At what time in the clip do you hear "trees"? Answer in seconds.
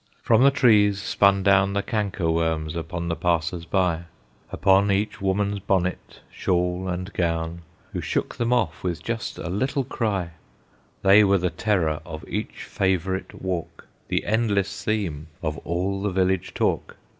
0.49-0.99